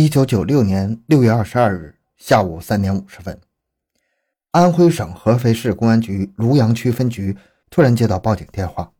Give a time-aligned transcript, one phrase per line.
[0.00, 3.36] 一九九六年六月二十二日下午三点五十分，
[4.52, 7.36] 安徽省合肥市公安局庐阳区分局
[7.68, 8.92] 突然接到报警电话，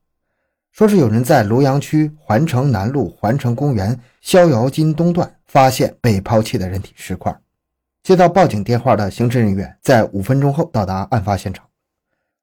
[0.72, 7.32] 说是有人在庐阳区环城南路环城公园逍遥津东段发现被抛弃的人体尸块。
[8.02, 11.64] 接到报警电话的刑侦人员在五分钟后到达案发现场，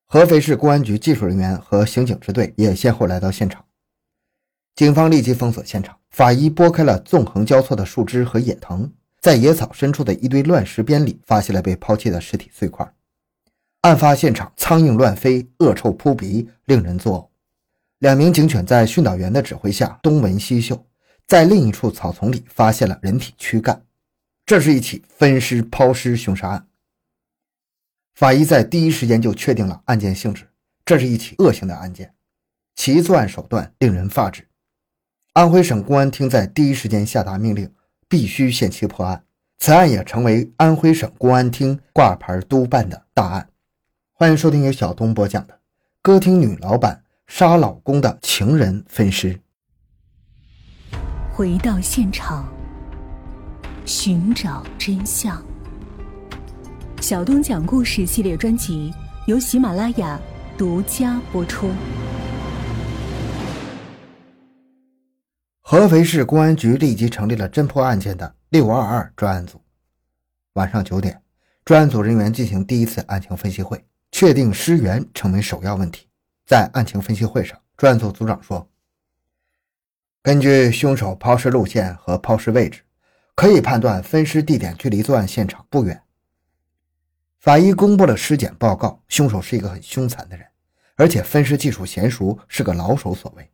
[0.05, 3.65] 合肥市公安局技术人员和刑警支队也先后来到现场。
[4.75, 8.91] 警方立即封锁现场，法医拨开了纵横交错的树枝和野藤，
[9.21, 12.93] 在野草深处的一堆乱石边里，发现了被抛弃的尸体碎块。
[13.81, 17.27] 案发现场苍蝇乱飞，恶臭扑鼻，令人作呕。
[17.99, 20.85] 两名警犬在训导员的指挥下东闻西嗅，
[21.25, 23.81] 在另一处草丛里发现了人体躯干。
[24.45, 26.67] 这是一起分尸抛尸凶杀案。
[28.13, 30.49] 法医在第一时间就确定了案件性质，
[30.83, 32.13] 这是一起恶性的案件，
[32.75, 34.45] 其作案手段令人发指。
[35.35, 37.69] 安徽省公安厅在第一时间下达命令，
[38.07, 39.25] 必须限期破案。
[39.57, 43.49] 此案也成为安徽省公安厅挂牌督办的大案。
[44.13, 45.53] 欢迎收听由小东播讲的
[46.01, 49.33] 《歌厅女老板杀老公的情人分尸》。
[51.33, 52.47] 回到现场，
[53.83, 55.43] 寻找真相。
[57.01, 58.93] 小东讲故事系列专辑
[59.27, 60.17] 由喜马拉雅
[60.57, 61.69] 独家播出。
[65.67, 69.59] 合肥市公安局立即成立了侦破案件的“六二二”专案组。
[70.53, 71.19] 晚上九点，
[71.65, 76.07] 专案组人员进行第一次案情分析会，确定尸源成为首要问题。
[76.45, 78.69] 在案情分析会上，专案组组长说
[80.21, 82.81] ：“根据凶手抛尸路线和抛尸位置，
[83.33, 85.99] 可以判断分尸地点距离作案现场不远。
[87.39, 90.45] 法医公布了尸检报告，凶手是一个很凶残的人，
[90.95, 93.49] 而且分尸技术娴熟，是个老手所为。”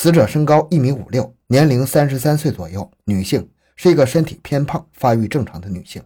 [0.00, 6.00] 死者身高一米五六，年龄三十三岁左右，女性，是一个身体偏胖、发育正常的女性。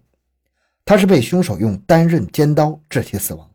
[0.82, 3.50] 她是被凶手用单刃尖刀致其死亡，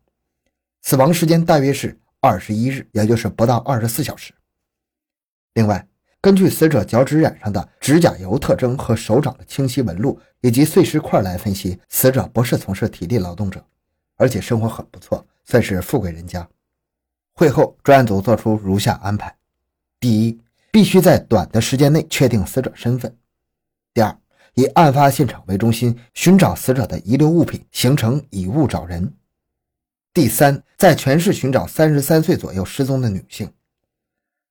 [0.84, 4.32] 死亡时间大约是二十一日，也就是不到二十四小时。
[5.56, 5.84] 另外，
[6.22, 13.66] 根据死者脚趾染上的指甲油特征和手掌的清晰纹路以及碎石块来分析，死者不是从事体力劳动者，
[14.18, 16.48] 而且生活很不错，算是富贵人家。
[17.34, 19.36] 会后，专案组作出如下安排。
[20.00, 20.40] 第一，
[20.72, 23.16] 必须在短的时间内确定死者身份。
[23.94, 24.16] 第二，
[24.54, 29.14] 以案发现场为中心，寻找死者的遗留物品，形成以物找人。
[30.14, 33.52] 第三，在全市寻找三十三岁左右失踪的女性。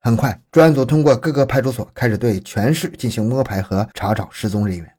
[0.00, 4.92] 很快，专案组通过各个派出所开始对全市进行摸排和查找失踪人员。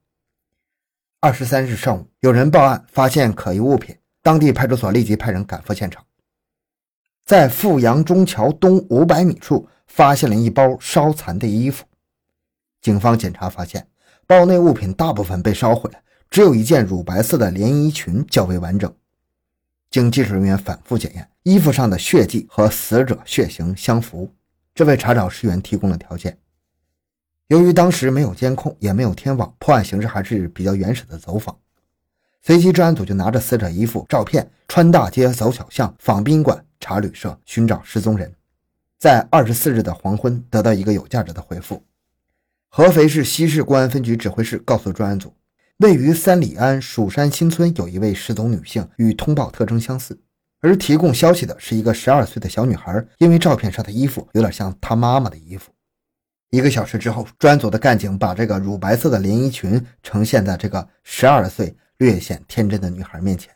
[1.22, 6.06] 二十三日上午，有人报案发现可疑物品，当地派出所立即派人赶赴现场，
[7.28, 9.70] 在富阳中桥东五百米处。
[9.90, 11.84] 发现了一包烧残的衣服，
[12.82, 13.88] 警方检查发现，
[14.28, 15.98] 包内物品大部分被烧毁了，
[16.30, 18.94] 只有一件乳白色的连衣裙较为完整。
[19.90, 24.30] 经技术人员反复检验，衣服上的血迹和死者血型相符，
[24.76, 26.38] 这为查找尸源提供了条件。
[27.48, 31.58] 由于当时没有监控，也没有天网，破案形式还是比较原始的走访。
[32.48, 38.34] 随即，专案组就拿着死者衣服照片，穿大街、走小巷、访宾馆、查旅社，寻找失踪人。
[38.98, 41.84] 在二十四日的黄昏，得到一个有价值的回复。
[42.70, 45.34] 合肥市西市公安分局指挥室告诉专案组，
[45.80, 50.18] 位于三里安蜀山新村有一位失踪女性，与通报特征相似，
[50.62, 55.70] 而提供消息的是一个十二岁的小女孩，因为照片上的衣服有点像她妈妈的衣服。
[56.52, 63.56] 一个小时之后，专案组的干警把这个乳白色的连衣裙呈现在这个十二岁略显天真的女孩面前。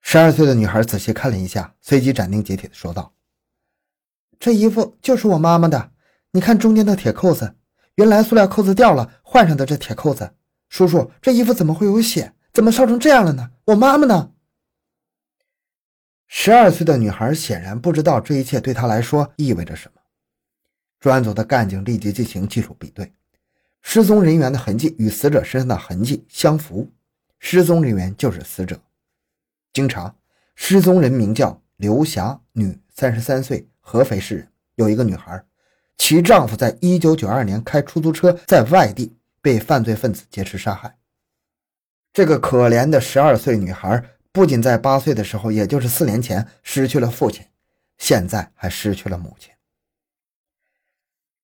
[0.00, 3.12] 十二岁的女孩仔细看了一下，随即斩钉截铁地说道。
[4.38, 5.92] 这衣服就是我妈妈的，
[6.32, 7.56] 你看中间的铁扣子，
[7.94, 10.34] 原来塑料扣子掉了，换上的这铁扣子。
[10.68, 12.34] 叔叔，这衣服怎么会有血？
[12.52, 13.50] 怎么烧成这样了呢？
[13.66, 14.32] 我妈妈呢？
[16.26, 20.00] 十二岁的女孩显然不知道这一切对她来说意味着什么。
[20.98, 23.12] 专案组的干警立即进行技术比对，
[23.80, 26.90] 失踪人员的痕迹与死者身上的痕迹相符，
[27.38, 28.80] 失踪人员就是死者。
[29.72, 30.14] 经查，
[30.54, 33.68] 失踪人名叫刘霞，女，三十三岁。
[33.88, 35.44] 合肥市人有一个女孩，
[35.96, 40.96] 其丈夫在一九九二年开出租车在外地被犯罪分子劫持杀害。
[42.12, 47.46] 这个可怜的十二岁女孩不仅在八岁的时候，也就是四年前失去了父亲，
[47.96, 49.52] 现在还失去了母亲。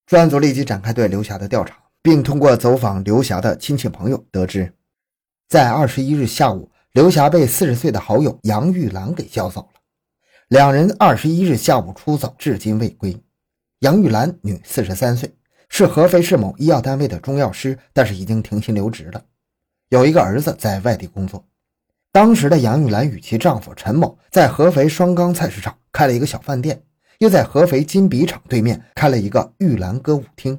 [0.05, 4.75] 专案组立即展开对刘霞的调查，并通过走访刘霞的亲戚朋友得知，
[5.53, 9.81] 在二十一日下午，刘霞被四十岁的好友杨玉兰给叫走了。
[10.49, 13.23] 两人二十一日下午出走，至今未归。
[13.81, 15.37] 杨玉兰，女，四十三岁，
[15.69, 19.23] 是合肥市某医药单位的中药师，但是已经停薪留职了。
[19.91, 21.47] 有一个儿子在外地工作。
[22.13, 26.83] 当时的杨玉兰与其丈夫陈某在合肥双钢菜市场开了一个小饭店，
[27.19, 30.59] 又在合肥金笔厂对面开了一个玉兰歌舞厅，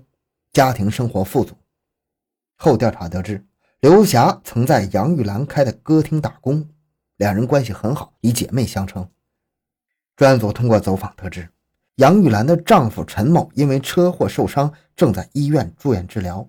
[0.51, 1.55] 家庭生活富足。
[2.57, 3.43] 后调查得知，
[3.83, 6.69] 刘霞曾在杨玉兰开的歌厅打工，
[7.17, 9.05] 两人关系很好，以姐妹相称。
[10.15, 11.49] 专案组通过走访得知，
[11.95, 16.47] 杨玉兰的丈夫陈某因为车祸受伤，正在医院住院治疗。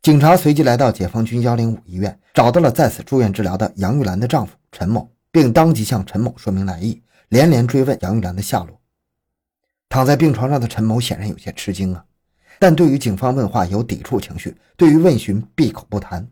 [0.00, 8.80] 警察随即来到解放军幺零五医院，找到了在此住院治疗的杨玉兰的丈夫陈某，并当即向陈某说明来意，连连追问杨玉兰的下落。
[9.88, 12.04] 躺在病床上的陈某显然有些吃惊啊。
[12.60, 16.24] 但对于警方问话有抵触情绪，对于问询闭口不谈。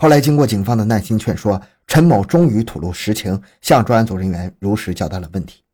[0.00, 5.64] 后来经过警方的耐心劝说，陈某终于吐露实情，向专案组人员如实交代了问题。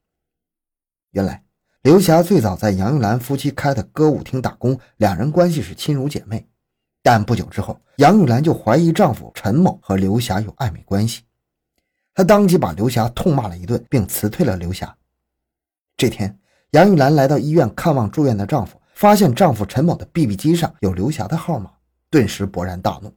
[1.11, 1.45] 原来，
[1.83, 6.49] 刘霞最早在杨玉兰夫妻开的歌舞厅打工，两人关系是亲如姐妹。
[7.03, 11.25] 但不久之后，杨玉兰就怀疑丈夫陈某和刘霞有暧昧关系，
[12.15, 14.97] 她当即把刘霞痛骂了一顿，并辞退了刘霞。
[15.99, 16.39] 这天，
[16.71, 18.81] 杨玉兰来到医院看望住院的丈夫。
[18.95, 21.71] 发现丈夫陈某的 BB 机上有刘霞的号码，
[22.09, 23.13] 顿时勃然大怒，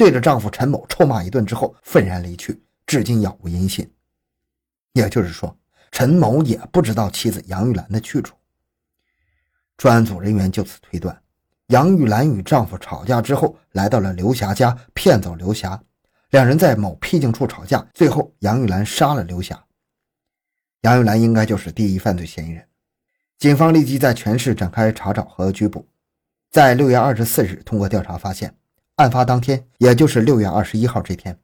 [0.00, 3.86] 对着丈夫陈某臭骂一顿之后，愤然离去，至今杳无音信。
[4.94, 5.54] 也就是说，
[5.92, 8.34] 陈某也不知道妻子杨玉兰的去处。
[9.76, 11.22] 专案组人员就此推断，
[11.66, 15.78] 杨玉兰与丈夫吵架之后，来到了刘霞家，骗走刘霞，
[16.30, 19.62] 两人在某僻静处吵架，最后杨玉兰杀了刘霞。
[20.80, 22.66] 杨玉兰应该就是第一犯罪嫌疑人。
[23.36, 25.86] 警方立即在全市展开查找和拘捕。
[26.50, 28.56] 在六月二十四日，通过调查发现，
[29.00, 31.38] 案发当天，也就是六月二十一号这天，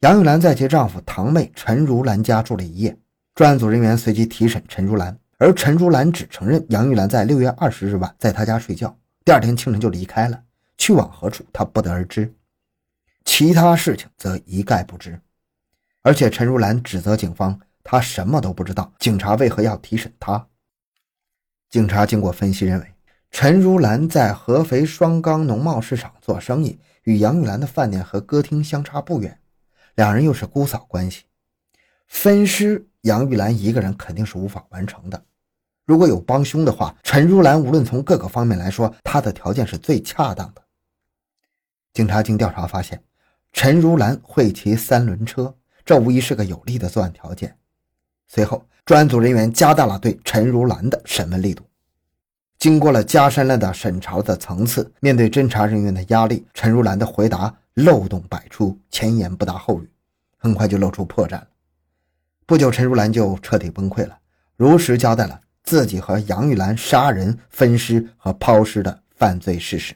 [0.00, 2.96] 杨玉兰在其丈夫堂妹陈如兰家住了一夜。
[3.34, 10.42] 专案组人员随即提审陈如兰，而陈如兰只承认杨玉兰在六月二十日晚在她家睡觉，第二天清晨就离开了，
[10.78, 12.34] 去往何处她不得而知，
[13.24, 15.20] 其他事情则一概不知。
[16.02, 20.46] 而且陈如兰指责警方，她什么都不知道，警察为何要提审她？
[21.68, 22.86] 警察经过分析认为，
[23.30, 29.38] 陈如兰在合肥双钢农贸市场做生意，与杨玉兰的饭店和歌厅相差不远，
[29.94, 31.22] 两人又是姑嫂关系，
[32.08, 35.24] 分尸杨玉兰一个人肯定是无法完成的。
[35.84, 40.62] 如果有帮凶的话，陈如兰无论从各个方面来说，她的条件是最恰当的。
[41.92, 43.00] 警察经调查发现，
[43.52, 45.54] 陈如兰会骑三轮车，
[45.84, 47.56] 这无疑是个有利的作案条件。
[48.26, 48.66] 随后。
[48.84, 51.68] 专案组人员加大了对陈如兰的审问力度。
[52.66, 59.88] 经过了加深了的审查的层次，面对侦查人员的压力，陈如兰的回答漏洞百出，前言不搭后语，
[60.36, 61.46] 很快就露出破绽了。
[62.44, 64.18] 不久，陈如兰就彻底崩溃了，
[64.56, 69.94] 如实交代了自己和杨玉兰杀人、分尸和抛尸的犯罪事实。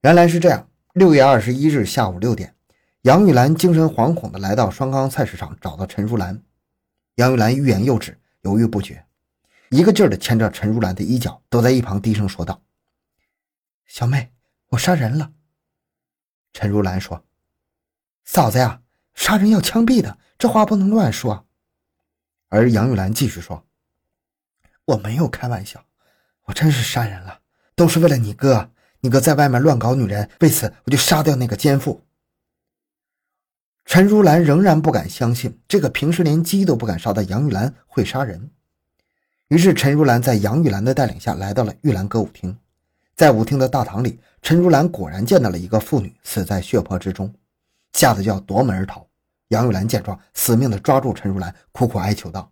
[0.00, 2.54] 原来是这样：六月二十一日下午六点，
[3.02, 6.40] 杨玉兰精神惶恐地来到双钢菜市场，找到陈如兰。
[7.16, 9.03] 杨玉兰欲言又止，犹豫不决，
[9.74, 12.62] 一个劲儿地牵着陈如兰的衣角，躲在一旁低声说道
[13.86, 14.32] ：“小妹，
[14.68, 15.32] 我杀人了。”
[16.54, 17.26] 陈如兰说
[18.24, 18.82] ：“嫂子呀，
[19.16, 21.48] 杀人要枪毙的，这话不能乱说。”
[22.50, 23.66] 而杨玉兰继续说
[24.86, 25.84] ：“我没有开玩笑，
[26.44, 27.40] 我真是杀人了，
[27.74, 28.70] 都是为了你哥。
[29.00, 32.06] 你哥在外面乱搞女人，为此我就杀掉那个奸妇。”
[33.86, 38.52] 陈如兰仍然不敢相信，这个平时连鸡都不敢杀的杨玉兰会杀人。
[39.48, 42.56] 于是，陈如兰在杨玉兰的带领下来到了玉兰歌舞厅。
[43.14, 47.32] 在舞厅的大堂里，陈如兰果然见到了一个妇女死在血泊之中，
[47.92, 49.06] 吓得就要夺门而逃。
[49.48, 52.50] 杨玉兰见状，死命地抓住陈如兰，苦苦哀求道：“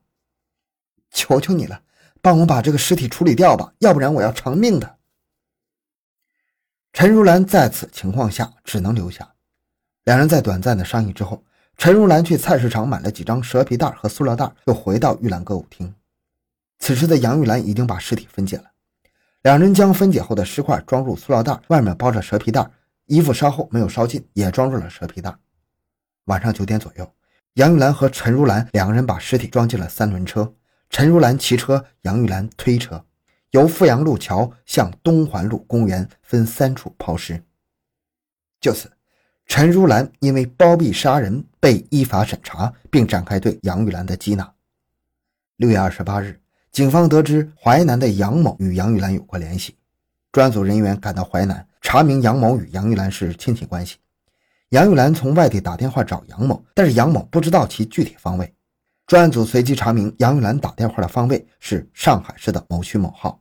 [1.11, 1.83] 求求你了，
[2.21, 4.97] 帮我把这个尸体处理掉吧，要不然我要偿命的。”
[6.93, 9.33] 陈如兰在此情况下只能留下。
[10.05, 11.43] 两人在短暂的商议之后，
[11.79, 15.93] 陈如兰去菜市场买了几张蛇皮袋和塑料袋，又回到玉兰歌舞厅。
[16.83, 18.65] 此时的杨玉兰已经把尸体分解了，
[19.43, 22.69] 两人将分解后的尸块装入塑料袋，外面包着蛇皮袋，
[23.07, 25.33] 衣服烧后没有烧尽，也装入了蛇皮袋。
[26.25, 27.09] 晚上九点左右，
[27.55, 30.53] 杨玉兰和陈如兰两个人把尸体装进了三轮车，
[30.91, 33.05] 陈如兰骑车，杨玉兰推车，
[33.53, 37.41] 由富阳路桥向东环路公园分三处抛尸。
[38.61, 38.91] 就此。
[39.47, 44.53] 陈如兰因为包庇杀人被依法审查，并展开对杨玉兰的缉拿。
[45.57, 46.41] 六月二十八日，
[46.73, 49.77] 警方得知淮南的杨某与杨玉兰有过联系，
[50.33, 53.99] 专案组人员赶到淮南，查明杨某与杨玉兰是亲戚关系。
[54.71, 58.55] 杨玉兰从外地打电话找杨某，但是杨某不知道其具体方位。
[59.07, 63.39] 专案组随即查明杨玉兰打电话的方位是上海市的某区某号。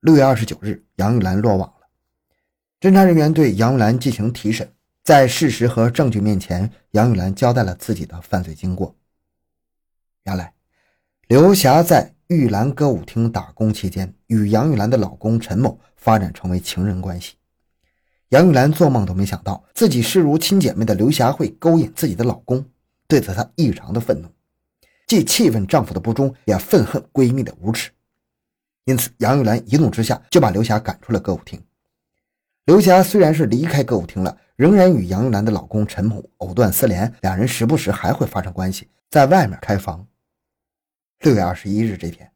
[0.00, 1.86] 六月二十九日，杨玉兰落网了。
[2.80, 4.68] 侦查人员对杨玉兰进行提审，
[5.04, 8.96] 在事实和证据面前，杨玉兰交代了自己的犯罪经过。
[10.24, 10.52] 原来，
[11.26, 17.36] 刘霞在玉兰歌舞厅打工期间，与杨玉兰的老公陈某发展成为情人关系。
[18.28, 22.62] 杨玉兰做梦都没想到，自己视如亲姐妹的刘霞会勾引自己的老公，
[23.08, 24.28] 对此她异常的愤怒，
[25.06, 27.90] 既气愤丈夫的不忠，也愤恨闺蜜的无耻。
[28.84, 31.58] 因此，杨玉兰一怒之下就把刘霞赶出了歌舞厅。
[32.66, 40.06] 刘霞虽然是离开歌舞厅了，仍然与杨玉兰的老公陈某藕断丝连，两人时不时还会发生关系，在外面开房。
[41.20, 42.30] 六月二十一日这天，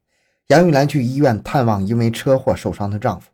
[0.49, 3.31] 杨玉兰去医院探望因为车祸受伤的丈夫，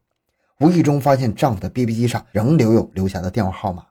[0.60, 3.86] 无意中发现丈夫的 BB 机上仍留有刘霞的电话号码，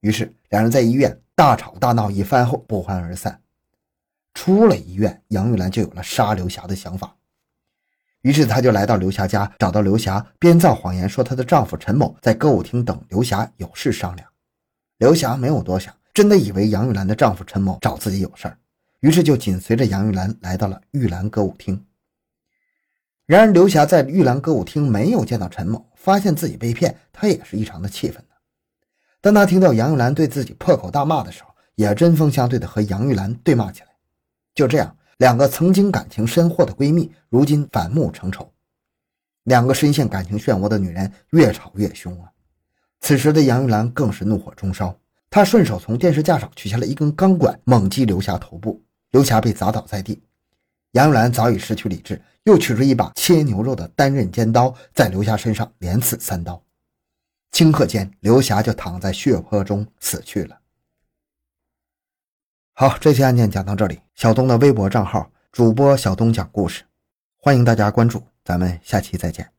[0.00, 3.40] 于是两人在医院大吵大闹一番后不欢而散。
[4.32, 7.14] 出了医院，杨玉兰就有了杀刘霞的想法。
[8.22, 14.26] 于是，她就来到刘霞家，找到刘霞，编造谎言说她的丈夫陈某在歌舞厅等刘霞有事商量。
[14.96, 18.56] 刘霞没有多想，真的以为杨玉兰的丈夫陈某找自己有事儿，
[19.04, 21.84] 于是就紧随着杨玉兰来到了玉兰歌舞厅。
[23.26, 28.34] 然而，刘霞在玉兰歌舞厅没有见到陈某，发现自己被骗，她也是异常的气愤的。
[29.20, 33.88] 当她听到杨玉兰对自己破口大骂的时候，也针锋相对的和杨玉兰对骂起来。
[34.54, 34.96] 就这样。
[35.18, 38.50] 两个曾经感情深厚的闺蜜，如今反目成仇。
[39.42, 42.32] 两个深陷感情漩涡的女人越吵越凶啊！
[43.00, 48.82] 此时的杨玉兰更是怒火中烧，她顺手从电视架上取下了一根钢管，猛击刘霞头部，
[49.14, 50.20] 刘霞被砸倒在地。
[50.92, 56.60] 杨玉兰早已失去理智，又取出一把切牛肉的单刃尖刀，在刘霞身上连刺三刀。
[57.52, 60.58] 顷刻间，刘霞就躺在血泊中死去了。
[62.72, 64.00] 好，这期案件讲到这里。
[64.16, 66.82] 小东的微博账号主播小东讲故事，
[67.36, 69.53] 欢迎大家关注，咱们下期再见。